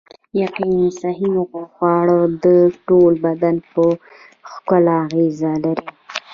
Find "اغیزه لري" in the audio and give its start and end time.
5.07-5.85